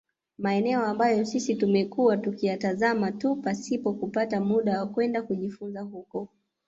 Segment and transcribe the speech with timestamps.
[0.37, 6.29] Maeneo ambayo sisi tumekuwa tukiyatazama tu pasipo kupata muda wa kwenda kujifunza huko